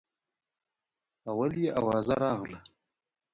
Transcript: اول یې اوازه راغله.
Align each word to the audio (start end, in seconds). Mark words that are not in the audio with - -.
اول 1.29 1.51
یې 1.63 1.69
اوازه 1.79 2.13
راغله. 2.23 2.57